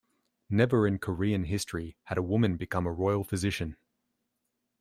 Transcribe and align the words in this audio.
Never 0.49 0.87
in 0.87 0.97
Korean 0.97 1.43
history 1.43 1.95
had 2.05 2.17
a 2.17 2.23
woman 2.23 2.57
become 2.57 2.87
a 2.87 2.91
royal 2.91 3.23
physician. 3.23 3.77